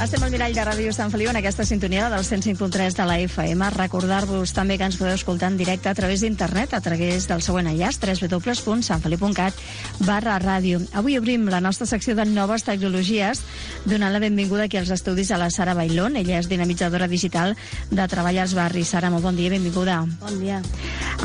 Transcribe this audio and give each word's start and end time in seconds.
Estem 0.00 0.22
al 0.24 0.30
Mirall 0.32 0.54
de 0.56 0.62
Ràdio 0.64 0.92
Sant 0.96 1.10
Feliu 1.12 1.28
en 1.28 1.36
aquesta 1.36 1.66
sintonia 1.68 2.06
del 2.08 2.22
105.3 2.24 2.94
de 2.96 3.04
la 3.04 3.18
FM. 3.20 3.66
Recordar-vos 3.74 4.54
també 4.56 4.78
que 4.80 4.86
ens 4.88 4.96
podeu 4.96 5.12
escoltar 5.12 5.50
en 5.52 5.58
directe 5.60 5.90
a 5.90 5.94
través 5.94 6.22
d'internet, 6.24 6.72
a 6.72 6.80
través 6.80 7.26
del 7.28 7.42
següent 7.44 7.68
enllaç, 7.68 7.98
www.santfeliu.cat 8.00 9.60
barra 10.08 10.38
ràdio. 10.40 10.80
Avui 10.96 11.18
obrim 11.20 11.44
la 11.52 11.60
nostra 11.60 11.84
secció 11.84 12.14
de 12.16 12.24
noves 12.24 12.64
tecnologies, 12.64 13.42
donant 13.84 14.14
la 14.14 14.22
benvinguda 14.24 14.70
aquí 14.70 14.80
als 14.80 14.88
estudis 14.96 15.34
a 15.36 15.38
la 15.42 15.50
Sara 15.52 15.76
Bailón. 15.76 16.16
Ella 16.16 16.40
és 16.40 16.48
dinamitzadora 16.48 17.04
digital 17.04 17.52
de 17.90 18.08
Treball 18.08 18.40
als 18.40 18.56
Barris. 18.56 18.94
Sara, 18.96 19.12
molt 19.12 19.28
bon 19.28 19.36
dia, 19.36 19.52
benvinguda. 19.52 20.00
Bon 20.24 20.40
dia. 20.40 20.62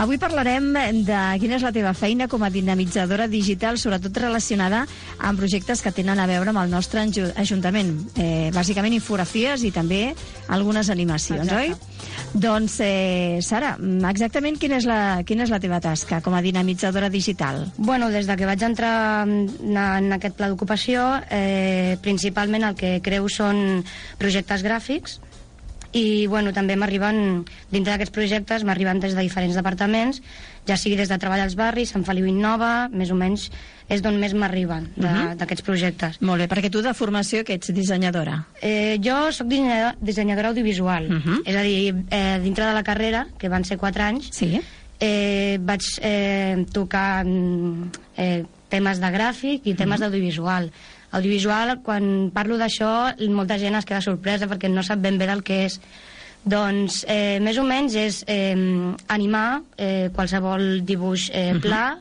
Avui 0.03 0.19
parlarem 0.19 0.73
de 1.07 1.21
quina 1.39 1.55
és 1.55 1.63
la 1.63 1.71
teva 1.71 1.95
feina 1.95 2.27
com 2.27 2.43
a 2.43 2.51
dinamitzadora 2.51 3.29
digital, 3.31 3.79
sobretot 3.79 4.19
relacionada 4.19 4.83
amb 5.23 5.39
projectes 5.39 5.79
que 5.79 5.95
tenen 5.95 6.19
a 6.19 6.27
veure 6.27 6.51
amb 6.51 6.65
el 6.65 6.75
nostre 6.75 7.07
ajuntament. 7.39 7.95
Eh, 8.19 8.51
bàsicament 8.65 8.95
infografies 8.97 9.61
i 9.67 9.69
també 9.73 10.15
algunes 10.49 10.89
animacions, 10.89 11.45
Exacte. 11.45 11.75
oi? 11.75 12.15
Doncs, 12.33 12.79
eh, 12.83 13.37
Sara, 13.45 13.75
exactament 14.09 14.57
quina 14.59 14.79
és, 14.81 14.87
la, 14.89 15.21
quina 15.27 15.45
és 15.45 15.53
la 15.53 15.61
teva 15.61 15.79
tasca 15.79 16.19
com 16.25 16.33
a 16.33 16.41
dinamitzadora 16.41 17.09
digital? 17.13 17.61
Bueno, 17.77 18.09
des 18.09 18.25
de 18.27 18.35
que 18.35 18.49
vaig 18.49 18.65
entrar 18.65 19.27
en, 19.27 19.53
en 19.69 20.17
aquest 20.17 20.35
pla 20.35 20.49
d'ocupació, 20.49 21.05
eh, 21.29 21.97
principalment 22.01 22.65
el 22.65 22.75
que 22.75 22.97
creu 23.05 23.29
són 23.29 23.85
projectes 24.17 24.65
gràfics 24.65 25.19
i 25.95 26.27
bueno, 26.27 26.51
també 26.51 26.75
m'arriben, 26.75 27.45
dintre 27.71 27.93
d'aquests 27.93 28.11
projectes, 28.11 28.65
m'arriben 28.67 28.99
des 28.99 29.13
de 29.15 29.23
diferents 29.23 29.55
departaments, 29.55 30.19
ja 30.67 30.75
sigui 30.75 30.97
des 30.99 31.07
de 31.07 31.17
Treball 31.21 31.39
als 31.45 31.55
Barris, 31.55 31.93
Sant 31.95 32.03
Feliu 32.03 32.25
Innova, 32.27 32.89
més 32.91 33.13
o 33.13 33.15
menys 33.15 33.47
és 33.87 34.01
d'on 34.03 34.17
més 34.19 34.33
m'arriben 34.35 34.89
Mhm. 34.97 35.37
d'aquests 35.39 35.63
projectes. 35.63 36.19
Molt 36.21 36.41
bé, 36.41 36.49
perquè 36.49 36.69
tu 36.73 36.81
de 36.81 36.93
formació 36.93 37.45
que 37.45 37.53
ets 37.53 37.71
dissenyadora. 37.73 38.45
Eh, 38.61 38.99
jo 39.01 39.31
sóc 39.31 39.47
dissenyadora, 39.47 39.95
dissenyadora 40.01 40.49
audiovisual, 40.49 41.07
Mhm. 41.09 41.41
és 41.45 41.55
a 41.55 41.61
dir, 41.61 41.95
eh, 42.09 42.39
dintre 42.43 42.65
de 42.65 42.73
la 42.73 42.83
carrera, 42.83 43.27
que 43.37 43.47
van 43.47 43.63
ser 43.63 43.77
4 43.77 44.03
anys, 44.03 44.29
Sí? 44.33 44.59
eh, 44.99 45.57
vaig 45.61 45.81
eh, 46.01 46.65
tocar 46.73 47.25
mm, 47.25 47.91
eh, 48.17 48.43
temes 48.69 48.99
de 48.99 49.07
gràfic 49.07 49.61
i 49.63 49.73
temes 49.75 49.99
d'audiovisual. 50.01 50.71
Audiovisual, 51.15 51.77
quan 51.85 52.29
parlo 52.35 52.57
d'això, 52.59 53.13
molta 53.31 53.59
gent 53.61 53.77
es 53.79 53.87
queda 53.87 54.03
sorpresa 54.03 54.49
perquè 54.51 54.69
no 54.71 54.83
sap 54.83 54.99
ben 55.03 55.19
bé 55.21 55.29
del 55.29 55.43
que 55.47 55.63
és. 55.69 55.79
Doncs, 56.45 57.03
eh, 57.09 57.39
més 57.41 57.57
o 57.57 57.63
menys 57.65 57.95
és 57.97 58.19
eh, 58.29 58.53
animar 59.09 59.61
eh, 59.81 60.11
qualsevol 60.13 60.83
dibuix 60.85 61.31
eh, 61.33 61.55
pla, 61.61 61.95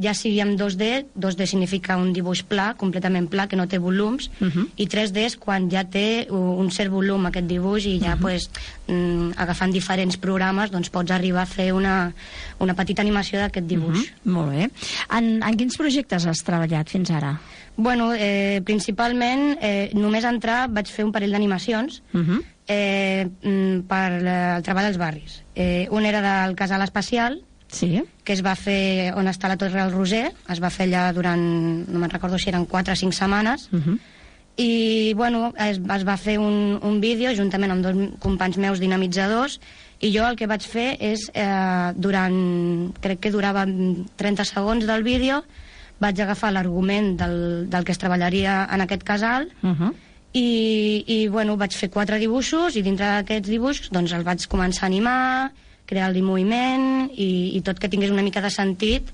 ja 0.00 0.14
sigui 0.16 0.40
en 0.40 0.56
2D, 0.56 1.06
2D 1.14 1.46
significa 1.46 1.96
un 2.00 2.12
dibuix 2.16 2.42
pla, 2.42 2.74
completament 2.80 3.28
pla, 3.28 3.46
que 3.48 3.56
no 3.56 3.68
té 3.68 3.78
volums, 3.78 4.30
Mhm. 4.40 4.68
i 4.76 4.86
3D 4.86 5.26
és 5.26 5.36
quan 5.36 5.68
ja 5.70 5.84
té 5.84 6.26
un 6.30 6.70
cert 6.70 6.90
volum 6.90 7.26
aquest 7.26 7.46
dibuix 7.46 7.84
i 7.86 7.98
ja 8.00 8.16
pues, 8.20 8.50
mm, 8.88 9.32
agafant 9.36 9.72
diferents 9.72 10.16
programes 10.16 10.70
doncs 10.70 10.90
pots 10.90 11.10
arribar 11.10 11.42
a 11.42 11.46
fer 11.46 11.72
una, 11.72 12.12
una 12.58 12.74
petita 12.74 13.02
animació 13.02 13.38
d'aquest 13.38 13.66
dibuix. 13.66 13.98
Mhm, 14.24 14.32
Molt 14.32 14.50
bé. 14.52 14.70
En, 15.16 15.42
en 15.42 15.56
quins 15.56 15.76
projectes 15.76 16.26
has 16.26 16.42
treballat 16.44 16.88
fins 16.88 17.10
ara? 17.10 17.38
Bueno, 17.76 18.12
eh, 18.14 18.60
principalment, 18.64 19.58
eh, 19.60 19.90
només 19.94 20.24
entrar 20.24 20.68
vaig 20.70 20.88
fer 20.88 21.04
un 21.04 21.12
parell 21.12 21.30
d'animacions 21.32 22.02
Mhm. 22.12 22.40
eh, 22.66 23.28
mm, 23.42 23.80
per 23.88 24.12
eh, 24.12 24.56
el 24.56 24.62
treball 24.62 24.84
als 24.86 24.98
barris. 24.98 25.42
Eh, 25.54 25.88
un 25.90 26.04
era 26.06 26.20
del 26.22 26.54
casal 26.56 26.82
espacial, 26.82 27.42
Sí? 27.70 28.02
que 28.24 28.32
es 28.34 28.42
va 28.44 28.54
fer 28.56 29.12
on 29.16 29.26
està 29.30 29.48
la 29.48 29.56
Torre 29.56 29.80
del 29.80 29.92
Roser, 29.92 30.32
es 30.50 30.60
va 30.62 30.70
fer 30.70 30.86
allà 30.88 31.12
durant, 31.14 31.40
no 31.88 31.98
me'n 31.98 32.10
recordo 32.10 32.38
si 32.38 32.48
eren 32.50 32.66
4 32.66 32.92
o 32.92 32.96
5 32.96 33.12
setmanes, 33.12 33.68
Mhm. 33.72 33.98
i 34.56 35.14
bueno, 35.14 35.52
es, 35.56 35.78
es 35.78 36.04
va 36.06 36.16
fer 36.18 36.38
un, 36.38 36.78
un 36.82 37.00
vídeo 37.00 37.30
juntament 37.34 37.72
amb 37.72 37.82
dos 37.86 37.96
companys 38.20 38.58
meus 38.58 38.80
dinamitzadors 38.80 39.60
i 40.00 40.10
jo 40.12 40.26
el 40.26 40.36
que 40.36 40.46
vaig 40.50 40.62
fer 40.66 40.96
és 41.00 41.30
eh, 41.32 41.92
durant, 41.96 42.92
crec 43.00 43.20
que 43.20 43.30
durava 43.30 43.64
30 43.64 44.44
segons 44.44 44.84
del 44.86 45.02
vídeo 45.02 45.42
vaig 46.00 46.20
agafar 46.20 46.50
l'argument 46.52 47.14
del, 47.16 47.68
del 47.70 47.84
que 47.84 47.92
es 47.92 47.98
treballaria 47.98 48.66
en 48.72 48.80
aquest 48.80 49.02
casal 49.04 49.48
Mhm. 49.62 49.94
i, 50.34 51.04
i 51.06 51.28
bueno, 51.28 51.56
vaig 51.56 51.72
fer 51.74 51.88
quatre 51.90 52.18
dibuixos 52.18 52.76
i 52.76 52.82
dintre 52.82 53.06
d'aquests 53.06 53.48
dibuixos 53.48 53.90
doncs 53.90 54.12
els 54.12 54.24
vaig 54.24 54.44
començar 54.46 54.84
a 54.84 54.86
animar, 54.86 55.50
crear-li 55.90 56.22
moviment 56.22 57.10
i, 57.10 57.56
i 57.58 57.60
tot 57.66 57.82
que 57.82 57.90
tingués 57.90 58.14
una 58.14 58.24
mica 58.26 58.42
de 58.44 58.50
sentit 58.54 59.10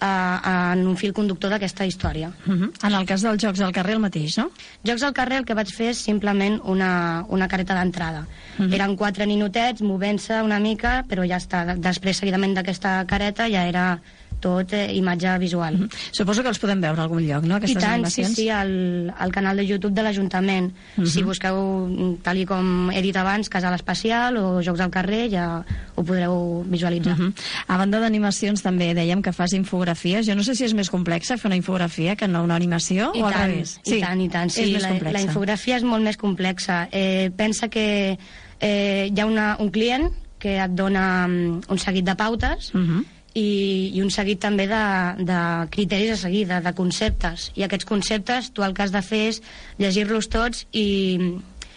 eh, 0.00 0.38
en 0.72 0.86
un 0.86 0.96
fil 0.96 1.12
conductor 1.12 1.52
d'aquesta 1.52 1.86
història. 1.86 2.30
Mhm. 2.44 2.70
En 2.86 2.94
el 2.94 3.06
cas 3.06 3.22
dels 3.26 3.42
jocs 3.42 3.60
al 3.60 3.72
carrer 3.72 3.94
el 3.98 4.02
mateix, 4.02 4.38
no? 4.38 4.50
Jocs 4.86 5.02
al 5.02 5.14
carrer 5.14 5.40
el 5.42 5.44
que 5.44 5.54
vaig 5.54 5.72
fer 5.74 5.90
és 5.90 5.98
simplement 5.98 6.60
una, 6.64 7.24
una 7.28 7.48
careta 7.48 7.74
d'entrada. 7.74 8.26
Mhm. 8.58 8.72
Eren 8.72 8.96
quatre 8.96 9.26
ninotets 9.26 9.82
movent-se 9.82 10.42
una 10.42 10.60
mica, 10.60 11.04
però 11.08 11.26
ja 11.26 11.36
està. 11.36 11.76
Després, 11.76 12.16
seguidament 12.16 12.54
d'aquesta 12.54 13.04
careta, 13.06 13.48
ja 13.48 13.66
era 13.66 14.00
tot 14.40 14.72
eh, 14.72 14.88
imatge 14.96 15.38
visual. 15.38 15.76
Mhm. 15.78 15.88
Suposo 16.10 16.42
que 16.42 16.48
els 16.48 16.58
podem 16.58 16.80
veure 16.80 17.00
a 17.00 17.04
algun 17.04 17.22
lloc, 17.26 17.44
no, 17.44 17.54
I 17.54 17.58
aquestes 17.58 17.82
tant, 17.82 18.06
sí, 18.06 18.22
animacions? 18.22 18.36
sí, 18.36 18.48
al, 18.48 19.14
al 19.16 19.32
canal 19.32 19.56
de 19.56 19.66
YouTube 19.66 19.92
de 19.94 20.02
l'Ajuntament. 20.02 20.72
Mhm. 20.96 21.06
Si 21.06 21.22
busqueu, 21.22 21.56
mm, 21.86 22.22
tal 22.22 22.38
i 22.38 22.46
com 22.46 22.90
he 22.90 23.02
dit 23.02 23.16
abans, 23.16 23.48
Casal 23.48 23.74
Espacial 23.74 24.36
o 24.38 24.62
Jocs 24.62 24.80
al 24.80 24.90
carrer, 24.90 25.28
ja 25.30 25.64
ho 25.94 26.02
podreu 26.04 26.64
visualitzar. 26.66 27.16
Mhm. 27.18 27.34
A 27.68 27.76
banda 27.76 28.00
d'animacions 28.00 28.62
també 28.62 28.94
dèiem 28.94 29.22
que 29.22 29.32
fas 29.32 29.52
infografies. 29.52 30.26
Jo 30.26 30.34
no 30.34 30.42
sé 30.42 30.54
si 30.54 30.64
és 30.64 30.74
més 30.74 30.90
complexa 30.90 31.36
fer 31.38 31.48
una 31.48 31.56
infografia 31.56 32.16
que 32.16 32.26
no 32.28 32.42
una 32.44 32.56
animació 32.56 33.12
I 33.14 33.22
o 33.22 33.26
al 33.26 33.32
tant, 33.32 33.50
revés. 33.50 33.80
I 33.84 34.00
tant, 34.00 34.20
i 34.20 34.28
tant. 34.28 34.50
Sí, 34.50 34.72
la, 34.78 34.90
la 34.98 35.20
infografia 35.20 35.76
és 35.76 35.82
molt 35.84 36.02
més 36.02 36.16
complexa. 36.16 36.88
Eh, 36.92 37.30
pensa 37.36 37.68
que 37.68 38.18
eh, 38.60 39.10
hi 39.14 39.20
ha 39.20 39.26
una, 39.26 39.56
un 39.60 39.70
client 39.70 40.10
que 40.40 40.56
et 40.62 40.70
dona 40.72 41.26
mm, 41.28 41.66
un 41.68 41.78
seguit 41.78 42.04
de 42.04 42.14
pautes 42.16 42.72
Mhm. 42.74 43.04
I, 43.34 43.90
i 43.94 44.02
un 44.02 44.10
seguit 44.10 44.40
també 44.42 44.66
de, 44.70 44.82
de 45.26 45.40
criteris 45.70 46.16
a 46.16 46.20
seguir, 46.24 46.46
de, 46.50 46.60
de 46.64 46.72
conceptes. 46.74 47.50
I 47.56 47.66
aquests 47.66 47.86
conceptes 47.88 48.50
tu 48.54 48.66
el 48.66 48.74
que 48.74 48.86
has 48.86 48.94
de 48.94 49.02
fer 49.06 49.26
és 49.30 49.42
llegir-los 49.78 50.30
tots 50.32 50.66
i, 50.72 51.18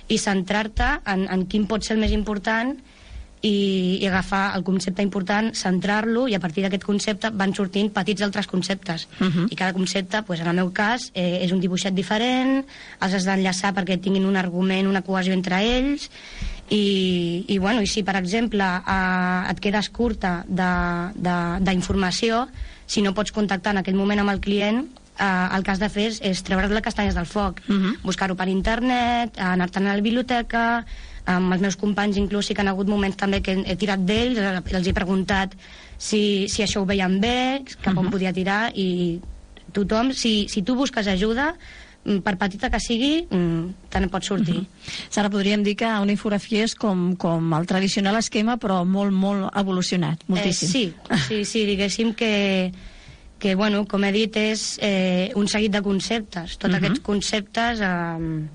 i 0.10 0.18
centrar-te 0.18 0.98
en, 1.06 1.28
en 1.30 1.46
quin 1.50 1.68
pot 1.70 1.86
ser 1.86 1.98
el 1.98 2.04
més 2.04 2.16
important 2.16 2.76
i, 3.44 4.00
i 4.00 4.08
agafar 4.08 4.56
el 4.56 4.64
concepte 4.64 5.04
important, 5.04 5.52
centrar-lo 5.58 6.26
i 6.32 6.36
a 6.38 6.40
partir 6.40 6.64
d'aquest 6.64 6.86
concepte 6.88 7.30
van 7.36 7.54
sortint 7.54 7.92
petits 7.94 8.24
altres 8.24 8.48
conceptes. 8.48 9.08
Mhm. 9.20 9.50
I 9.52 9.60
cada 9.60 9.76
concepte, 9.76 10.24
pues, 10.24 10.40
en 10.40 10.48
el 10.48 10.56
meu 10.56 10.72
cas, 10.72 11.12
eh, 11.14 11.44
és 11.44 11.52
un 11.52 11.60
dibuixet 11.60 11.94
diferent, 11.94 12.64
els 13.02 13.14
has 13.14 13.28
d'enllaçar 13.28 13.74
perquè 13.76 14.00
tinguin 14.00 14.26
un 14.26 14.38
argument, 14.40 14.88
una 14.88 15.04
cohesió 15.04 15.34
entre 15.34 15.60
ells, 15.62 16.10
i, 16.74 17.46
i, 17.54 17.58
bueno, 17.62 17.82
i 17.86 17.88
si, 17.88 18.02
per 18.04 18.16
exemple, 18.18 18.66
eh, 18.66 19.52
et 19.52 19.60
quedes 19.62 19.90
curta 19.94 20.40
d'informació, 20.50 22.48
si 22.90 23.02
no 23.06 23.14
pots 23.14 23.32
contactar 23.36 23.74
en 23.76 23.82
aquell 23.84 23.96
moment 24.00 24.20
amb 24.24 24.34
el 24.34 24.42
client, 24.42 24.84
eh, 25.20 25.48
el 25.56 25.64
que 25.64 25.72
has 25.74 25.80
de 25.82 25.90
fer 25.94 26.08
és, 26.12 26.20
és 26.26 26.42
treure't 26.46 26.74
les 26.74 26.84
castanyes 26.86 27.16
del 27.16 27.26
foc, 27.30 27.62
Mhm. 27.68 27.98
buscar-ho 28.04 28.36
per 28.36 28.48
internet, 28.50 29.38
anar-te'n 29.38 29.88
a 29.88 29.96
la 29.96 30.02
biblioteca, 30.02 30.86
amb 31.26 31.54
els 31.54 31.62
meus 31.62 31.78
companys 31.78 32.18
inclús 32.18 32.46
sí 32.48 32.54
que 32.54 32.62
han 32.62 32.68
hagut 32.68 32.88
moments 32.88 33.16
també 33.16 33.42
que 33.42 33.54
he 33.66 33.76
tirat 33.78 34.00
d'ells, 34.04 34.38
els 34.74 34.88
he 34.88 34.94
preguntat 34.94 35.54
si, 35.98 36.48
si 36.50 36.64
això 36.64 36.82
ho 36.82 36.86
veien 36.86 37.20
bé, 37.22 37.64
cap 37.82 37.98
on 37.98 38.06
Mhm. 38.06 38.12
podia 38.12 38.34
tirar, 38.34 38.72
i 38.76 39.22
tothom, 39.72 40.12
si, 40.12 40.48
si 40.50 40.62
tu 40.64 40.76
busques 40.76 41.08
ajuda, 41.08 41.54
per 42.24 42.38
petita 42.38 42.70
que 42.70 42.80
sigui, 42.80 43.28
mm, 43.30 43.88
te 43.90 44.00
ne 44.00 44.08
pots 44.10 44.28
sortir. 44.28 44.56
Mhm. 44.56 44.68
Sara, 45.10 45.30
podríem 45.30 45.64
dir 45.64 45.76
que 45.76 45.86
una 45.86 46.12
infografia 46.12 46.64
és 46.66 46.76
com, 46.76 47.16
com 47.16 47.54
el 47.54 47.66
tradicional 47.66 48.18
esquema, 48.18 48.58
però 48.60 48.84
molt, 48.86 49.12
molt 49.14 49.50
evolucionat, 49.56 50.24
moltíssim. 50.28 50.68
Eh, 51.10 51.18
sí, 51.18 51.24
sí, 51.28 51.46
sí, 51.46 51.66
diguéssim 51.66 52.14
que, 52.14 52.72
que 53.40 53.56
bueno, 53.56 53.86
com 53.88 54.04
he 54.04 54.12
dit, 54.12 54.36
és 54.36 54.78
eh, 54.82 55.32
un 55.36 55.48
seguit 55.48 55.72
de 55.72 55.82
conceptes. 55.82 56.58
Tots 56.58 56.74
Mhm. 56.74 56.78
aquests 56.84 57.00
conceptes 57.00 57.80
eh, 57.82 58.48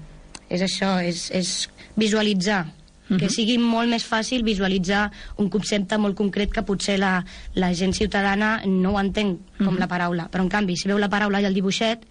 és 0.51 0.63
això, 0.63 0.99
és, 1.03 1.31
és 1.31 1.69
visualitzar 1.97 2.67
que 3.09 3.25
Mhm. 3.25 3.31
sigui 3.31 3.57
molt 3.57 3.89
més 3.89 4.05
fàcil 4.05 4.43
visualitzar 4.45 5.11
un 5.39 5.49
concepte 5.49 5.97
molt 5.97 6.15
concret 6.15 6.51
que 6.53 6.63
potser 6.63 6.99
la, 6.99 7.25
la 7.55 7.73
gent 7.73 7.95
ciutadana 7.95 8.61
no 8.67 8.93
ho 8.93 9.01
entén 9.01 9.39
com 9.57 9.73
Mhm. 9.73 9.79
la 9.79 9.87
paraula. 9.89 10.31
Però, 10.31 10.43
en 10.43 10.51
canvi, 10.51 10.77
si 10.77 10.89
veu 10.89 10.99
la 10.99 11.09
paraula 11.09 11.41
i 11.41 11.47
el 11.47 11.55
dibuixet, 11.55 12.05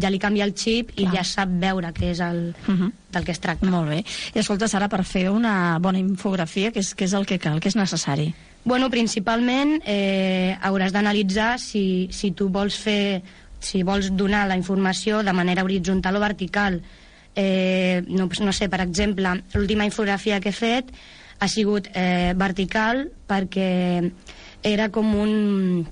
ja 0.00 0.10
li 0.10 0.18
canvia 0.18 0.44
el 0.44 0.52
xip 0.54 0.90
i 0.96 1.04
Clar. 1.06 1.14
ja 1.14 1.24
sap 1.24 1.48
veure 1.60 1.92
què 1.94 2.10
és 2.12 2.20
el, 2.20 2.54
Mhm. 2.66 2.92
del 3.12 3.24
que 3.24 3.32
es 3.32 3.40
tracta. 3.40 3.66
Molt 3.66 3.88
bé. 3.88 4.04
I 4.34 4.38
escolta, 4.38 4.68
Sara, 4.68 4.88
per 4.88 5.04
fer 5.04 5.30
una 5.30 5.78
bona 5.80 5.98
infografia, 5.98 6.70
què 6.72 6.78
és, 6.80 6.94
què 6.96 7.04
és 7.04 7.12
el 7.14 7.24
que 7.26 7.38
cal, 7.38 7.60
què 7.60 7.68
és 7.68 7.76
necessari? 7.76 8.34
Bueno, 8.64 8.90
principalment 8.90 9.80
eh, 9.86 10.56
hauràs 10.60 10.92
d'analitzar 10.92 11.58
si, 11.58 12.08
si 12.10 12.32
tu 12.32 12.48
vols 12.48 12.76
fer, 12.76 13.22
si 13.60 13.82
vols 13.82 14.10
donar 14.16 14.46
la 14.48 14.56
informació 14.56 15.22
de 15.22 15.32
manera 15.32 15.62
horitzontal 15.64 16.16
o 16.16 16.20
vertical. 16.20 16.82
Eh, 17.34 18.02
no, 18.08 18.28
no 18.40 18.52
sé, 18.52 18.68
per 18.68 18.80
exemple, 18.80 19.42
l'última 19.54 19.84
infografia 19.84 20.40
que 20.40 20.48
he 20.50 20.52
fet 20.56 20.90
ha 21.38 21.48
sigut 21.48 21.88
eh, 21.94 22.32
vertical 22.34 23.10
perquè 23.28 24.10
era 24.62 24.88
com 24.88 25.14
un 25.14 25.86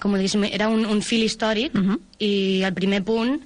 com 0.00 0.12
ho 0.12 0.16
diguéssim, 0.16 0.44
era 0.44 0.68
un, 0.68 0.84
un 0.86 1.02
fil 1.02 1.24
històric 1.24 1.74
Mhm. 1.74 1.98
i 2.20 2.62
el 2.62 2.74
primer 2.74 3.02
punt 3.04 3.40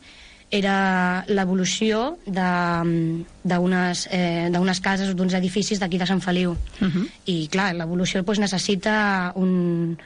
era 0.52 1.24
l'evolució 1.28 2.18
de- 2.26 3.24
d'unes 3.42 4.08
eh, 4.12 4.50
cases 4.80 5.08
o 5.08 5.14
d'uns 5.14 5.32
edificis 5.34 5.80
d'aquí 5.80 5.96
de 5.98 6.06
Sant 6.06 6.20
Feliu. 6.20 6.50
Uh 6.52 6.86
-huh. 6.88 7.06
I, 7.26 7.48
clar, 7.48 7.74
l'evolució 7.74 8.20
doncs, 8.24 8.38
necessita 8.38 9.32
un, 9.34 9.96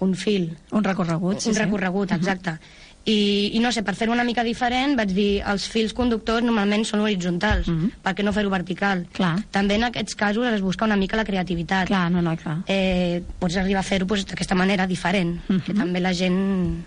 un 0.00 0.14
fil, 0.14 0.56
Un 0.70 0.82
recorregut, 0.82 1.40
sí, 1.40 1.48
un 1.50 1.54
sí. 1.54 1.60
recorregut, 1.60 2.10
exacte. 2.12 2.58
I, 3.04 3.50
I 3.54 3.58
no 3.58 3.72
sé, 3.72 3.82
per 3.82 3.96
fer-ho 3.98 4.12
una 4.12 4.22
mica 4.22 4.44
diferent 4.46 4.94
vaig 4.96 5.10
dir 5.10 5.42
els 5.42 5.64
fils 5.68 5.92
conductors 5.92 6.44
normalment 6.44 6.84
són 6.84 7.00
horitzontals, 7.00 7.66
Mhm. 7.66 7.90
per 8.02 8.14
què 8.14 8.22
no 8.22 8.32
fer-ho 8.32 8.48
vertical? 8.50 9.06
Clar. 9.12 9.42
També 9.50 9.74
en 9.74 9.84
aquests 9.84 10.14
casos 10.14 10.46
es 10.46 10.60
busca 10.60 10.84
una 10.84 10.96
mica 10.96 11.16
la 11.16 11.24
creativitat. 11.24 11.88
Clar, 11.88 12.10
no, 12.12 12.22
no, 12.22 12.36
clar. 12.36 12.58
Eh, 12.68 13.22
pots 13.40 13.56
arribar 13.56 13.80
a 13.80 13.82
fer-ho 13.82 14.06
doncs, 14.06 14.26
d'aquesta 14.26 14.54
manera 14.54 14.86
diferent, 14.86 15.40
Mhm. 15.48 15.60
que 15.62 15.74
també 15.74 16.00
la 16.00 16.12
gent 16.14 16.84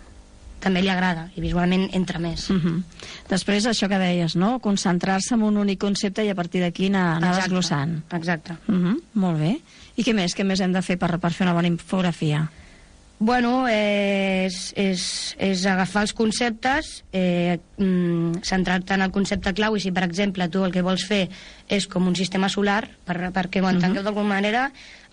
també 0.62 0.82
li 0.82 0.90
agrada 0.90 1.30
i 1.36 1.42
visualment 1.42 1.90
entra 1.94 2.18
més. 2.18 2.50
Uh 2.50 2.56
-huh. 2.56 2.84
Després, 3.30 3.66
això 3.68 3.88
que 3.88 4.00
deies, 4.00 4.36
no? 4.36 4.60
Concentrar-se 4.60 5.36
en 5.36 5.44
un 5.44 5.58
únic 5.58 5.80
concepte 5.80 6.24
i 6.26 6.30
a 6.30 6.36
partir 6.36 6.62
d'aquí 6.62 6.88
anar, 6.88 7.18
anar 7.18 7.28
Exacte, 7.30 7.42
desglossant. 7.50 8.04
Exacte. 8.14 8.54
Uh 8.68 8.76
-huh. 8.76 9.00
Molt 9.14 9.38
bé. 9.40 9.60
I 9.98 10.04
què 10.04 10.14
més? 10.14 10.36
Què 10.36 10.44
més 10.44 10.60
hem 10.62 10.72
de 10.74 10.82
fer 10.82 10.98
per, 10.98 11.20
per 11.20 11.32
fer 11.34 11.46
una 11.46 11.54
bona 11.54 11.68
infografia? 11.68 12.50
Bueno, 13.18 13.66
eh, 13.70 14.46
és, 14.46 14.74
és, 14.76 15.36
és 15.40 15.66
agafar 15.72 16.02
els 16.04 16.14
conceptes, 16.14 17.04
eh, 17.16 17.58
mm, 17.78 18.42
centrar-te 18.44 18.94
en 18.94 19.02
el 19.06 19.12
concepte 19.16 19.54
clau 19.56 19.78
i 19.78 19.80
si, 19.80 19.92
per 19.96 20.04
exemple, 20.04 20.50
tu 20.52 20.66
el 20.66 20.74
que 20.76 20.84
vols 20.84 21.06
fer 21.08 21.30
és 21.72 21.88
com 21.88 22.08
un 22.12 22.16
sistema 22.16 22.50
solar, 22.52 22.90
per, 23.08 23.32
perquè 23.32 23.64
ho 23.64 23.70
entengueu 23.72 24.04
d'alguna 24.04 24.36
manera, 24.36 24.66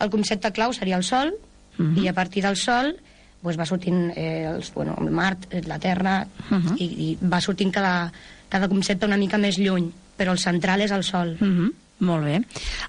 el 0.03 0.11
concepte 0.11 0.51
clau 0.53 0.73
seria 0.75 0.97
el 0.99 1.05
Sol, 1.05 1.33
Mhm. 1.79 2.03
i 2.05 2.09
a 2.09 2.13
partir 2.13 2.43
del 2.43 2.57
Sol 2.57 2.97
doncs 3.43 3.57
va 3.59 3.65
sortint 3.67 4.13
eh, 4.15 4.45
els, 4.45 4.73
bueno, 4.75 4.95
el 5.01 5.11
Mart, 5.11 5.47
la 5.67 5.79
Terra, 5.79 6.27
Mhm. 6.51 6.75
i, 6.79 6.85
i 6.85 7.19
va 7.23 7.41
sortint 7.41 7.73
cada, 7.73 8.13
cada 8.49 8.69
concepte 8.69 9.07
una 9.07 9.17
mica 9.17 9.39
més 9.39 9.59
lluny, 9.59 9.91
però 10.19 10.33
el 10.33 10.39
central 10.39 10.81
és 10.83 10.91
el 10.91 11.03
Sol. 11.03 11.37
Uh 11.41 11.47
-huh. 11.47 11.73
Molt 12.03 12.25
bé. 12.27 12.41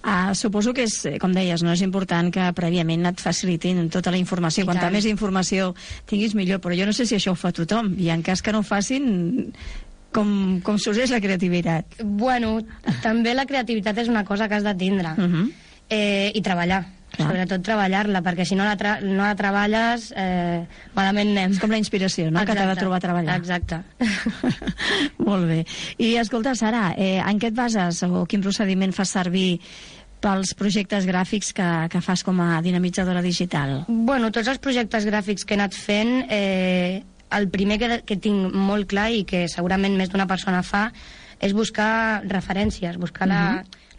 Uh, 0.02 0.34
suposo 0.34 0.74
que 0.74 0.88
és, 0.88 0.96
eh, 1.06 1.18
com 1.22 1.34
deies, 1.34 1.62
no 1.62 1.72
és 1.72 1.84
important 1.86 2.32
que 2.34 2.48
prèviament 2.58 3.06
et 3.06 3.22
facilitin 3.22 3.90
tota 3.94 4.12
la 4.12 4.18
informació. 4.18 4.64
I 4.64 4.66
Quanta 4.66 4.88
tant. 4.88 4.94
més 4.94 5.06
informació 5.06 5.76
tinguis, 6.10 6.34
millor. 6.34 6.60
Però 6.60 6.74
jo 6.78 6.86
no 6.86 6.94
sé 6.94 7.06
si 7.06 7.16
això 7.16 7.32
ho 7.32 7.36
fa 7.36 7.52
tothom. 7.52 7.94
I 8.00 8.10
en 8.10 8.24
cas 8.24 8.42
que 8.42 8.52
no 8.52 8.60
ho 8.60 8.64
facin, 8.64 9.54
com, 10.14 10.62
com 10.64 10.80
sorgeix 10.82 11.12
la 11.12 11.22
creativitat? 11.22 12.00
Bueno, 12.04 12.60
també 13.04 13.34
la 13.34 13.46
creativitat 13.46 13.98
és 13.98 14.10
una 14.10 14.24
cosa 14.26 14.48
que 14.48 14.56
has 14.56 14.64
de 14.64 14.76
tindre. 14.76 15.14
Uh 15.18 15.30
-huh. 15.30 15.52
eh, 15.90 16.32
i 16.34 16.42
treballar, 16.42 16.86
Clar. 17.14 17.28
sobretot 17.30 17.62
treballar-la, 17.62 18.24
perquè 18.26 18.46
si 18.46 18.56
no 18.58 18.66
la, 18.66 18.74
tra 18.80 18.96
no 19.04 19.22
la 19.22 19.36
treballes, 19.38 20.08
eh, 20.18 20.64
malament 20.96 21.34
anem. 21.36 21.54
És 21.54 21.62
com 21.62 21.70
la 21.70 21.78
inspiració, 21.78 22.32
no?, 22.32 22.42
que 22.42 22.56
t'ha 22.56 22.66
de 22.66 22.74
Exacte, 22.74 22.82
trobar 22.82 22.98
a 22.98 23.04
treballar. 23.04 23.36
Exacte. 23.38 23.84
Molt 25.28 25.46
bé. 25.50 25.60
I 26.02 26.16
escolta, 26.22 26.56
Sara, 26.58 26.88
eh, 26.98 27.20
en 27.22 27.42
què 27.42 27.52
et 27.52 27.58
bases 27.58 28.02
o 28.08 28.26
quin 28.26 28.42
procediment 28.42 28.96
fas 28.98 29.14
servir 29.14 29.60
pels 30.24 30.54
projectes 30.58 31.06
gràfics 31.06 31.52
que, 31.54 31.70
que 31.92 32.02
fas 32.02 32.24
com 32.24 32.40
a 32.42 32.62
dinamitzadora 32.64 33.22
digital? 33.22 33.84
bueno, 33.88 34.32
tots 34.32 34.50
els 34.50 34.62
projectes 34.64 35.06
gràfics 35.06 35.46
que 35.46 35.54
he 35.54 35.60
anat 35.60 35.76
fent, 35.76 36.16
eh, 36.32 37.04
el 37.34 37.50
primer 37.50 37.78
que, 37.82 37.90
que 38.08 38.18
tinc 38.22 38.54
molt 38.54 38.88
clar 38.90 39.10
i 39.12 39.24
que 39.28 39.48
segurament 39.52 39.98
més 40.00 40.10
d'una 40.14 40.30
persona 40.30 40.64
fa 40.64 40.88
és 41.44 41.54
buscar 41.56 42.24
referències, 42.30 42.98
buscar 43.02 43.28
la, 43.28 43.42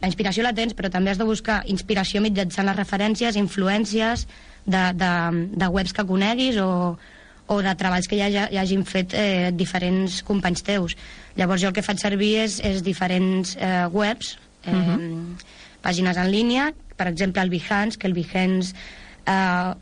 la 0.00 0.08
inspiració 0.08 0.44
la 0.46 0.54
tens, 0.56 0.74
però 0.76 0.90
també 0.92 1.12
has 1.12 1.20
de 1.20 1.26
buscar 1.28 1.62
inspiració 1.70 2.22
mitjançant 2.24 2.70
les 2.70 2.78
referències, 2.78 3.36
influències 3.40 4.26
de, 4.64 4.84
de, 4.96 5.12
de 5.52 5.68
webs 5.72 5.92
que 5.92 6.06
coneguis 6.08 6.58
o, 6.62 6.96
o 7.46 7.60
de 7.64 7.74
treballs 7.76 8.08
que 8.08 8.18
ja, 8.20 8.30
ja, 8.32 8.46
ja 8.52 8.64
hagin 8.64 8.86
fet 8.88 9.12
eh, 9.12 9.50
diferents 9.52 10.22
companys 10.24 10.64
teus. 10.64 10.96
Llavors 11.36 11.60
jo 11.62 11.68
el 11.70 11.76
que 11.76 11.84
faig 11.84 12.00
servir 12.00 12.34
és, 12.46 12.58
és 12.64 12.80
diferents 12.86 13.56
eh, 13.60 13.84
webs, 13.92 14.38
eh, 14.64 14.98
pàgines 15.84 16.20
en 16.20 16.30
línia, 16.32 16.70
per 16.96 17.10
exemple 17.10 17.42
el 17.44 17.52
Behance, 17.52 17.98
que 17.98 18.08
el 18.08 18.16
Behance 18.16 18.72
eh, 19.26 19.74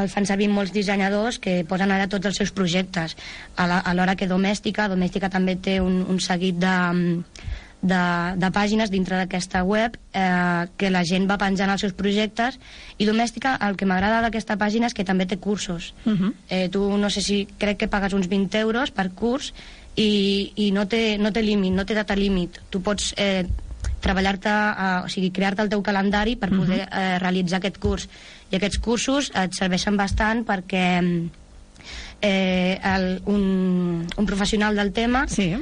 el 0.00 0.08
fan 0.08 0.26
servir 0.26 0.48
molts 0.48 0.72
dissenyadors 0.72 1.38
que 1.38 1.64
posen 1.68 1.90
ara 1.90 2.08
tots 2.08 2.26
els 2.26 2.36
seus 2.36 2.50
projectes. 2.52 3.16
A 3.56 3.66
la- 3.66 3.78
a 3.80 3.94
l'hora 3.94 4.16
que 4.16 4.26
Domèstica, 4.28 4.88
Domèstica 4.88 5.30
també 5.30 5.56
té 5.56 5.80
un, 5.80 6.04
un 6.08 6.20
seguit 6.20 6.56
de, 6.58 7.22
de, 7.84 8.00
de 8.40 8.50
pàgines 8.50 8.90
dintre 8.90 9.18
d'aquesta 9.20 9.62
web 9.62 9.96
eh, 10.16 10.66
que 10.80 10.90
la 10.90 11.02
gent 11.04 11.26
va 11.30 11.36
penjant 11.38 11.70
els 11.70 11.82
seus 11.84 11.92
projectes 11.92 12.56
i 12.98 13.04
Domèstica 13.04 13.58
el 13.66 13.76
que 13.76 13.84
m'agrada 13.86 14.22
d'aquesta 14.24 14.56
pàgina 14.56 14.86
és 14.88 14.94
que 14.96 15.04
també 15.04 15.26
té 15.26 15.36
cursos. 15.36 15.92
Uh 16.06 16.12
-huh. 16.12 16.32
Eh, 16.48 16.68
tu 16.70 16.96
no 16.96 17.10
sé 17.10 17.20
si 17.20 17.46
crec 17.58 17.76
que 17.78 17.88
pagues 17.88 18.12
uns 18.14 18.28
20 18.28 18.58
euros 18.58 18.90
per 18.90 19.10
curs 19.10 19.52
i, 19.96 20.52
i 20.56 20.70
no 20.72 20.86
té, 20.88 21.18
no 21.18 21.30
té 21.32 21.42
límit, 21.42 21.72
no 21.72 21.84
té 21.84 21.94
data 21.94 22.16
límit. 22.16 22.58
Tu 22.70 22.80
pots 22.80 23.12
eh, 23.16 23.44
treballar-te, 24.00 24.48
eh, 24.48 25.04
o 25.04 25.08
sigui, 25.08 25.30
crear-te 25.30 25.62
el 25.62 25.68
teu 25.68 25.82
calendari 25.82 26.36
per 26.36 26.50
poder 26.50 26.88
eh, 26.90 27.18
realitzar 27.18 27.58
aquest 27.58 27.78
curs. 27.78 28.08
I 28.50 28.56
aquests 28.56 28.78
cursos 28.78 29.30
et 29.34 29.52
serveixen 29.56 29.96
bastant 29.96 30.44
perquè 30.44 30.86
eh, 32.20 32.78
el, 32.82 33.22
un, 33.26 34.06
un 34.16 34.26
professional 34.26 34.76
del 34.76 34.92
tema 34.92 35.26
Sí. 35.28 35.50
eh, 35.52 35.58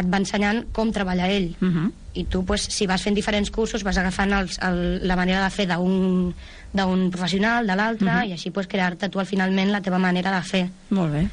et 0.00 0.10
va 0.12 0.18
ensenyant 0.20 0.64
com 0.72 0.92
treballar 0.92 1.30
ell 1.30 1.54
Uh 1.60 1.68
-huh. 1.68 1.90
i 2.14 2.24
tu 2.24 2.44
pues, 2.44 2.62
si 2.62 2.86
vas 2.86 3.02
fent 3.02 3.14
diferents 3.14 3.50
cursos 3.50 3.82
vas 3.82 3.96
agafant 3.98 4.32
els, 4.32 4.58
el, 4.62 5.06
la 5.06 5.16
manera 5.16 5.44
de 5.44 5.50
fer 5.50 5.66
d'un 5.68 6.34
d'un 6.72 7.10
professional, 7.10 7.66
de 7.66 7.74
l'altre, 7.74 8.10
Mhm. 8.12 8.24
i 8.28 8.32
així 8.32 8.50
pues, 8.50 8.66
crear-te 8.66 9.08
tu 9.08 9.18
al 9.18 9.24
finalment 9.26 9.70
la 9.70 9.80
teva 9.80 9.98
manera 9.98 10.30
de 10.36 10.42
fer. 10.42 10.68
Molt 10.90 11.12
bé. 11.12 11.28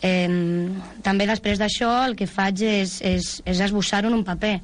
Eh, 0.00 0.68
també 1.02 1.26
després 1.26 1.58
d'això 1.58 2.06
el 2.06 2.16
que 2.16 2.26
faig 2.26 2.62
és, 2.62 3.00
és, 3.02 3.42
és 3.44 3.60
esbossar-ho 3.60 4.08
en 4.08 4.14
un 4.14 4.24
paper. 4.24 4.60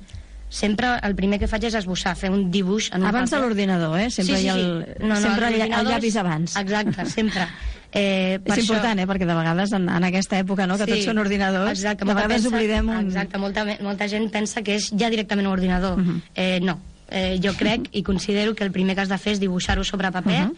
Sempre 0.49 0.95
el 1.03 1.15
primer 1.15 1.39
que 1.39 1.47
faig 1.47 1.65
és 1.69 1.75
esbossar, 1.75 2.15
fer 2.17 2.31
un 2.33 2.51
dibuix 2.51 2.91
en 2.93 3.03
un 3.03 3.09
Abans 3.09 3.31
de 3.31 3.37
paper. 3.37 3.49
l'ordinador, 3.49 3.99
eh? 4.01 4.11
Sempre 4.11 4.41
hi 4.41 4.49
ha 4.49 4.55
el, 4.55 4.87
sempre 5.21 5.49
el, 5.49 5.61
el 5.73 5.87
llapis 5.87 6.17
abans. 6.17 6.57
Exacte, 6.57 7.05
sempre. 7.19 7.47
Eh, 7.93 8.39
per 8.45 8.53
És 8.59 8.65
això- 8.65 8.75
important, 8.75 8.99
eh? 9.01 9.07
Perquè 9.07 9.27
de 9.29 9.35
vegades 9.35 9.73
en, 9.73 9.89
en 9.89 10.05
aquesta 10.05 10.39
època, 10.39 10.67
no?, 10.67 10.77
que 10.79 10.87
tots 10.87 11.05
són 11.05 11.19
ordinadors, 11.19 11.71
Exacte, 11.79 12.05
de 12.05 12.15
vegades 12.15 12.43
pensa, 12.43 12.49
oblidem 12.57 12.89
un... 12.89 12.99
Exacte, 13.07 13.39
molta, 13.39 13.65
molta 13.81 14.09
gent 14.09 14.31
pensa 14.33 14.63
que 14.63 14.77
és 14.77 14.91
ja 14.97 15.09
directament 15.11 15.47
un 15.47 15.53
ordinador. 15.53 15.97
Mhm. 15.99 16.23
eh, 16.35 16.61
no, 16.61 16.79
eh, 17.11 17.39
jo 17.43 17.53
crec 17.57 17.89
i 17.93 18.03
considero 18.03 18.55
que 18.55 18.65
el 18.65 18.71
primer 18.73 18.95
que 18.97 19.03
has 19.03 19.09
de 19.09 19.19
fer 19.19 19.33
és 19.37 19.41
dibuixar-ho 19.41 19.85
sobre 19.85 20.11
paper 20.13 20.47
Mhm. 20.49 20.55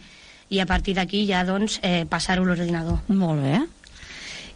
i 0.51 0.59
a 0.59 0.65
partir 0.65 0.95
d'aquí 0.95 1.25
ja, 1.27 1.45
doncs, 1.45 1.79
eh, 1.83 2.05
passar-ho 2.09 2.43
a 2.43 2.45
l'ordinador. 2.47 2.99
Molt 3.07 3.41
bé. 3.41 3.61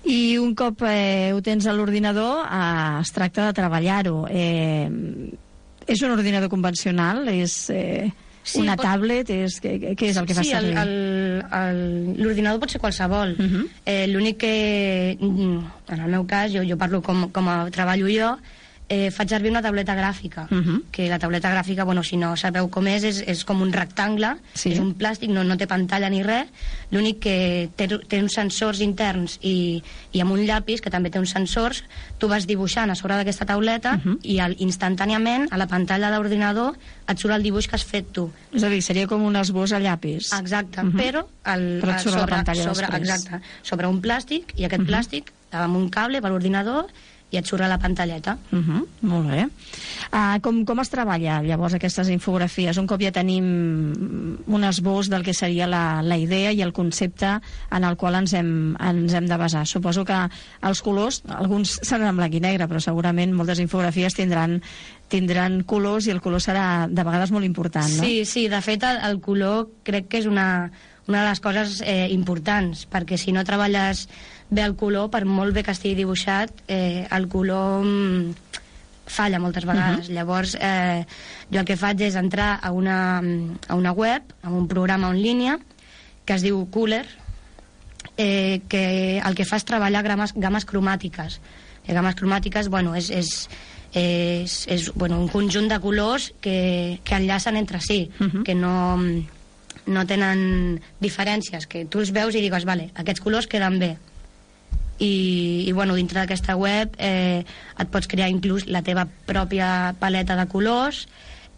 I 0.06 0.38
un 0.38 0.54
cop 0.54 0.84
eh, 0.86 1.32
ho 1.34 1.42
tens 1.42 1.66
a 1.66 1.74
l'ordinador, 1.74 2.44
eh, 2.46 3.02
es 3.02 3.12
tracta 3.16 3.48
de 3.48 3.54
treballar-ho. 3.58 4.28
Eh, 4.30 4.90
és 5.88 6.02
un 6.06 6.12
ordinador 6.14 6.50
convencional? 6.50 7.28
És 7.30 7.70
eh, 7.74 8.12
Sí, 8.46 8.60
una 8.62 8.76
pot- 8.78 8.86
tablet? 8.86 9.30
És, 9.34 9.56
què, 9.62 9.96
què 9.98 10.12
és 10.12 10.18
el 10.22 10.28
que 10.30 10.36
fas 10.38 10.46
sí, 10.46 10.52
servir? 10.54 10.76
el- 10.78 12.14
l'ordinador 12.22 12.60
pot 12.62 12.70
ser 12.70 12.80
qualsevol. 12.82 13.34
Mhm. 13.40 13.64
eh, 13.86 14.06
L'únic 14.08 14.38
que, 14.38 15.18
en 15.20 16.00
el 16.00 16.12
meu 16.12 16.28
cas, 16.28 16.52
jo, 16.54 16.62
jo 16.62 16.78
parlo 16.78 17.02
com, 17.02 17.30
com 17.32 17.50
a 17.50 17.72
treballo 17.72 18.06
jo, 18.08 18.36
eh, 18.88 19.10
faig 19.12 19.30
servir 19.30 19.50
una 19.50 19.62
tauleta 19.62 19.96
gràfica, 19.96 20.48
Mhm. 20.50 20.84
que 20.92 21.08
la 21.10 21.18
tauleta 21.18 21.50
gràfica, 21.52 21.84
bueno, 21.86 22.04
si 22.04 22.18
no 22.18 22.36
sabeu 22.38 22.70
com 22.70 22.86
és, 22.88 23.04
és, 23.04 23.24
és 23.26 23.44
com 23.44 23.62
un 23.62 23.74
rectangle, 23.74 24.36
Sí. 24.54 24.74
és 24.74 24.80
un 24.80 24.96
plàstic, 24.96 25.30
no, 25.30 25.44
no 25.44 25.58
té 25.58 25.66
pantalla 25.68 26.10
ni 26.10 26.22
res, 26.22 26.48
l'únic 26.92 27.20
que 27.20 27.70
té, 27.76 27.88
té 27.88 28.22
uns 28.22 28.34
sensors 28.34 28.82
interns 28.82 29.40
i, 29.42 29.82
i 30.12 30.20
amb 30.22 30.32
un 30.32 30.46
llapis, 30.46 30.82
que 30.82 30.92
també 30.92 31.10
té 31.10 31.18
uns 31.20 31.32
sensors, 31.32 31.84
tu 32.20 32.28
vas 32.28 32.46
dibuixant 32.46 32.92
a 32.92 32.96
sobre 32.96 33.16
d'aquesta 33.16 33.46
tauleta 33.46 33.98
Mhm. 33.98 34.20
i 34.22 34.40
al, 34.40 34.56
instantàniament 34.60 35.48
a 35.52 35.58
la 35.58 35.68
pantalla 35.68 36.12
de 36.12 36.18
l'ordinador 36.18 36.78
et 37.08 37.18
surt 37.18 37.34
el 37.34 37.44
dibuix 37.44 37.68
que 37.68 37.76
has 37.76 37.84
fet 37.86 38.12
tu. 38.12 38.30
És 38.54 38.64
a 38.64 38.70
dir, 38.70 38.82
seria 38.84 39.08
com 39.08 39.24
un 39.24 39.36
esbós 39.36 39.72
a 39.74 39.80
llapis. 39.80 40.32
Exacte, 40.34 40.84
Mhm. 40.84 40.96
però, 40.96 41.26
el, 41.46 41.82
Però 41.82 41.98
surt 42.00 42.14
a 42.14 42.18
la 42.18 42.20
sobre, 42.22 42.36
pantalla 42.36 42.64
sobre, 42.64 42.88
després. 42.88 43.10
exacte, 43.26 43.46
sobre 43.64 43.88
un 43.88 44.02
plàstic, 44.02 44.54
i 44.58 44.66
aquest 44.66 44.84
Mhm. 44.84 44.90
plàstic 44.90 45.24
amb 45.52 45.76
un 45.76 45.90
cable 45.90 46.22
per 46.22 46.30
l'ordinador 46.32 46.88
i 47.34 47.40
et 47.40 47.48
surt 47.50 47.66
a 47.66 47.68
la 47.68 47.80
pantalleta. 47.82 48.38
Uh 48.52 48.60
-huh, 48.60 48.86
molt 49.02 49.30
bé. 49.30 49.48
Uh, 50.14 50.40
com, 50.42 50.64
com 50.66 50.80
es 50.80 50.90
treballa 50.90 51.42
llavors 51.42 51.74
aquestes 51.74 52.10
infografies? 52.10 52.78
Un 52.78 52.88
cop 52.88 53.02
ja 53.02 53.12
tenim 53.12 53.46
un 54.48 54.64
esbós 54.64 55.10
del 55.10 55.24
que 55.24 55.34
seria 55.34 55.68
la, 55.68 56.02
la 56.02 56.18
idea 56.18 56.52
i 56.52 56.62
el 56.62 56.74
concepte 56.74 57.40
en 57.72 57.84
el 57.84 57.98
qual 57.98 58.16
ens 58.16 58.34
hem, 58.34 58.76
ens 58.80 59.14
hem 59.14 59.26
de 59.28 59.38
basar. 59.38 59.66
Suposo 59.68 60.06
que 60.06 60.30
els 60.62 60.82
colors, 60.82 61.24
alguns 61.28 61.80
seran 61.82 62.08
en 62.08 62.18
blanc 62.18 62.34
i 62.34 62.40
negre, 62.40 62.68
però 62.68 62.80
segurament 62.80 63.34
moltes 63.34 63.60
infografies 63.60 64.14
tindran, 64.14 64.62
tindran 65.10 65.64
colors 65.64 66.08
i 66.08 66.12
el 66.12 66.22
color 66.22 66.42
serà 66.42 66.88
de 66.88 67.04
vegades 67.04 67.32
molt 67.32 67.46
important, 67.46 67.90
no? 67.98 68.04
Sí, 68.04 68.26
sí, 68.26 68.48
de 68.48 68.62
fet 68.62 68.84
el, 68.84 68.98
el 68.98 69.20
color 69.20 69.70
crec 69.84 70.08
que 70.08 70.18
és 70.20 70.26
una, 70.26 70.72
una 71.08 71.24
de 71.24 71.30
les 71.30 71.40
coses 71.40 71.82
eh, 71.86 72.08
importants, 72.12 72.86
perquè 72.90 73.18
si 73.18 73.32
no 73.32 73.46
treballes 73.46 74.08
bé 74.50 74.62
el 74.62 74.76
color, 74.76 75.10
per 75.12 75.26
molt 75.26 75.56
bé 75.56 75.64
que 75.66 75.74
estigui 75.74 75.96
dibuixat, 75.96 76.52
eh, 76.68 77.08
el 77.12 77.28
color 77.28 77.84
mm, 77.84 78.56
falla 79.06 79.40
moltes 79.40 79.66
vegades. 79.66 80.10
Llavors, 80.10 80.56
eh, 80.60 81.06
jo 81.52 81.62
el 81.62 81.68
que 81.68 81.78
faig 81.78 82.02
és 82.08 82.16
entrar 82.20 82.56
a 82.62 82.72
una, 82.72 83.22
a 83.68 83.76
una 83.76 83.94
web, 83.94 84.34
a 84.44 84.50
un 84.50 84.68
programa 84.68 85.12
en 85.14 85.22
línia, 85.22 85.60
que 86.26 86.34
es 86.34 86.46
diu 86.46 86.66
Cooler, 86.74 87.06
eh, 88.18 88.62
que 88.70 89.20
el 89.20 89.38
que 89.38 89.46
fa 89.46 89.60
és 89.60 89.68
treballar 89.68 90.04
games, 90.04 90.34
games 90.36 90.66
cromàtiques. 90.66 91.40
gammes 91.86 92.16
cromàtiques, 92.18 92.68
bueno, 92.70 92.96
és, 92.96 93.12
és, 93.12 93.48
és, 93.94 94.54
és 94.68 94.92
bueno, 94.96 95.20
un 95.22 95.28
conjunt 95.30 95.68
de 95.70 95.80
colors 95.80 96.34
que, 96.42 97.00
que 97.04 97.16
enllacen 97.16 97.58
entre 97.58 97.80
si, 97.80 98.10
uh 98.20 98.26
-huh. 98.26 98.44
que 98.44 98.56
no, 98.56 98.98
no 99.86 100.06
tenen 100.06 100.82
diferències, 101.00 101.68
que 101.68 101.86
tu 101.86 102.00
els 102.00 102.12
veus 102.12 102.36
i 102.36 102.42
digues, 102.42 102.66
vale, 102.66 102.92
aquests 102.96 103.22
colors 103.22 103.48
queden 103.48 103.80
bé. 103.80 103.98
I, 105.00 105.66
i 105.68 105.72
bueno, 105.76 105.96
dintre 105.96 106.22
d'aquesta 106.22 106.56
web 106.56 106.94
eh, 106.98 107.44
et 107.44 107.90
pots 107.92 108.08
crear 108.08 108.30
inclús 108.32 108.68
la 108.72 108.82
teva 108.82 109.04
pròpia 109.28 109.96
paleta 110.00 110.38
de 110.40 110.48
colors, 110.48 111.06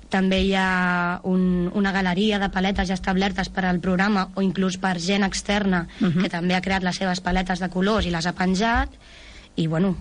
també 0.09 0.39
hi 0.41 0.53
ha 0.55 1.19
un, 1.27 1.69
una 1.75 1.91
galeria 1.91 2.39
de 2.39 2.49
paletes 2.49 2.87
ja 2.89 2.95
establertes 2.95 3.49
per 3.53 3.65
al 3.67 3.81
programa 3.83 4.29
o 4.35 4.41
inclús 4.41 4.79
per 4.81 4.97
gent 4.99 5.23
externa 5.23 5.87
uh 5.99 6.07
-huh. 6.07 6.21
que 6.21 6.29
també 6.29 6.55
ha 6.55 6.61
creat 6.61 6.83
les 6.83 6.95
seves 6.95 7.21
paletes 7.21 7.59
de 7.59 7.69
colors 7.69 8.05
i 8.05 8.11
les 8.11 8.25
ha 8.25 8.33
penjat 8.33 8.89
i 9.55 9.67
bueno 9.67 9.95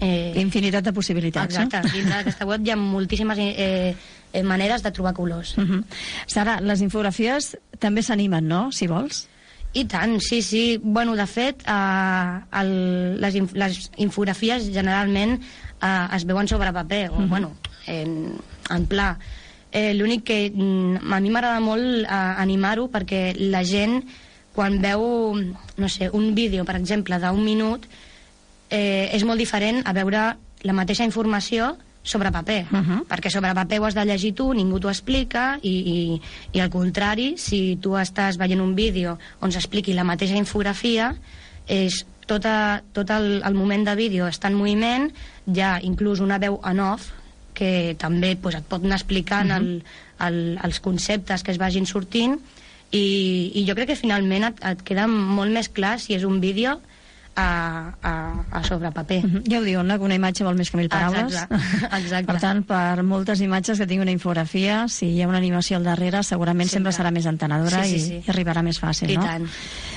Eh, 0.00 0.32
Infinitat 0.40 0.84
de 0.84 0.92
possibilitats. 0.92 1.56
Exacte, 1.56 1.80
eh? 1.88 1.92
dins 1.92 2.08
d'aquesta 2.14 2.46
web 2.48 2.64
hi 2.64 2.72
ha 2.72 2.76
moltíssimes 2.76 3.38
eh, 3.42 3.94
eh, 4.32 4.42
maneres 4.46 4.82
de 4.82 4.92
trobar 4.92 5.14
colors. 5.14 5.56
Uh 5.58 5.64
-huh. 5.64 5.84
Sara, 6.26 6.60
les 6.60 6.80
infografies 6.80 7.56
també 7.78 8.02
s'animen, 8.02 8.46
no?, 8.46 8.70
si 8.72 8.86
vols? 8.86 9.28
I 9.72 9.84
tant, 9.86 10.18
sí, 10.20 10.42
sí. 10.42 10.80
Bueno, 10.82 11.14
de 11.14 11.26
fet, 11.30 11.62
eh, 11.62 12.40
el, 12.60 13.20
les, 13.22 13.36
inf 13.38 13.52
les 13.54 13.84
infografies 14.02 14.66
generalment 14.74 15.36
eh, 15.38 16.16
es 16.16 16.26
veuen 16.26 16.48
sobre 16.50 16.72
paper, 16.72 17.10
o, 17.10 17.14
uh 17.14 17.20
-huh. 17.20 17.28
bueno, 17.28 17.52
en, 17.86 18.34
en 18.70 18.86
pla. 18.86 19.18
Eh, 19.70 19.94
L'únic 19.94 20.24
que 20.24 20.50
mm, 20.50 21.12
a 21.12 21.20
mi 21.20 21.30
m'agrada 21.30 21.60
molt 21.60 22.02
eh, 22.02 22.06
animar-ho 22.10 22.88
perquè 22.90 23.36
la 23.38 23.62
gent, 23.64 24.02
quan 24.52 24.80
veu, 24.82 25.38
no 25.76 25.88
sé, 25.88 26.10
un 26.10 26.34
vídeo, 26.34 26.64
per 26.64 26.74
exemple, 26.74 27.18
d'un 27.18 27.44
minut, 27.44 27.86
eh, 28.68 29.10
és 29.12 29.22
molt 29.24 29.38
diferent 29.38 29.82
a 29.84 29.92
veure 29.92 30.36
la 30.62 30.72
mateixa 30.72 31.04
informació 31.04 31.76
sobre 32.02 32.32
paper, 32.32 32.66
uh 32.72 32.78
-huh. 32.78 33.06
perquè 33.06 33.30
sobre 33.30 33.54
paper 33.54 33.80
ho 33.80 33.84
has 33.84 33.94
de 33.94 34.04
llegir 34.04 34.34
tu, 34.34 34.52
ningú 34.54 34.80
t'ho 34.80 34.88
explica 34.88 35.58
i, 35.62 35.68
i, 35.68 36.20
i 36.52 36.60
al 36.60 36.70
contrari, 36.70 37.34
si 37.36 37.78
tu 37.80 37.96
estàs 37.96 38.38
veient 38.38 38.60
un 38.60 38.74
vídeo 38.74 39.18
on 39.40 39.52
s'expliqui 39.52 39.92
la 39.92 40.04
mateixa 40.04 40.36
infografia 40.36 41.14
és 41.66 42.06
tota, 42.26 42.82
tot 42.92 43.10
el, 43.10 43.42
el 43.44 43.54
moment 43.54 43.84
de 43.84 43.94
vídeo 43.94 44.26
està 44.26 44.48
en 44.48 44.54
moviment, 44.54 45.10
hi 45.46 45.60
ha 45.60 45.80
inclús 45.82 46.20
una 46.20 46.38
veu 46.38 46.60
en 46.64 46.80
off 46.80 47.10
que 47.52 47.96
també 47.98 48.36
pues, 48.36 48.54
et 48.54 48.64
pot 48.64 48.82
anar 48.84 48.96
explicant 48.96 49.50
uh 49.50 49.56
-huh. 49.56 49.60
el, 49.60 49.82
el, 50.26 50.58
els 50.62 50.80
conceptes 50.80 51.42
que 51.42 51.52
es 51.52 51.58
vagin 51.58 51.86
sortint 51.86 52.38
i, 52.90 53.52
i 53.54 53.66
jo 53.68 53.74
crec 53.74 53.88
que 53.88 53.96
finalment 53.96 54.44
et, 54.44 54.64
et 54.64 54.82
queda 54.82 55.06
molt 55.06 55.52
més 55.52 55.68
clar 55.68 55.98
si 55.98 56.14
és 56.14 56.24
un 56.24 56.40
vídeo 56.40 56.80
a, 57.36 57.94
a, 58.02 58.44
a 58.50 58.64
sobre 58.64 58.90
paper. 58.92 59.24
Uh 59.24 59.30
-huh. 59.30 59.42
Ja 59.50 59.58
ho 59.58 59.62
diuen, 59.62 59.86
no? 59.86 59.98
que 59.98 60.04
una 60.04 60.14
imatge 60.14 60.44
vol 60.44 60.56
més 60.56 60.70
que 60.70 60.76
mil 60.76 60.88
paraules. 60.88 61.32
Exacte. 61.32 61.56
Exacte. 62.00 62.26
Per 62.32 62.40
tant, 62.40 62.64
per 62.64 63.02
moltes 63.02 63.40
imatges 63.40 63.78
que 63.78 63.86
tingui 63.86 64.02
una 64.02 64.10
infografia, 64.10 64.88
si 64.88 65.06
hi 65.06 65.22
ha 65.22 65.28
una 65.28 65.38
animació 65.38 65.76
al 65.76 65.84
darrere, 65.84 66.22
segurament 66.22 66.68
sempre, 66.68 66.92
sempre 66.92 67.04
serà 67.04 67.10
més 67.12 67.26
entenedora 67.26 67.84
sí, 67.84 67.98
sí, 67.98 68.06
sí. 68.06 68.14
I, 68.14 68.22
i 68.26 68.30
arribarà 68.30 68.62
més 68.62 68.80
fàcil, 68.80 69.10
I 69.10 69.16
no? 69.16 69.24
tant. 69.24 69.48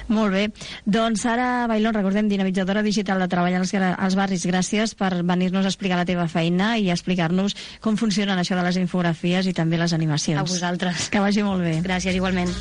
Molt 0.08 0.34
bé. 0.34 0.52
Doncs 0.86 1.25
ara, 1.25 1.68
Bailón, 1.68 1.94
recordem, 1.94 2.28
dinamitzadora 2.28 2.84
digital 2.84 3.20
de 3.20 3.28
treball 3.28 3.56
als, 3.56 3.74
als 3.74 4.16
barris. 4.16 4.46
Gràcies 4.46 4.96
per 4.96 5.24
venir-nos 5.24 5.66
a 5.66 5.72
explicar 5.72 5.98
la 5.98 6.06
teva 6.06 6.28
feina 6.28 6.78
i 6.78 6.90
explicar-nos 6.92 7.56
com 7.80 7.98
funcionen 7.98 8.38
això 8.38 8.56
de 8.56 8.63
les 8.63 8.78
infografies 8.78 9.48
i 9.48 9.54
també 9.54 9.78
les 9.78 9.94
animacions. 9.94 10.40
A 10.40 10.44
vosaltres. 10.44 11.10
Que 11.10 11.20
vagi 11.20 11.44
molt 11.44 11.63
bé. 11.63 11.82
Gràcies, 11.82 12.16
igualment. 12.16 12.52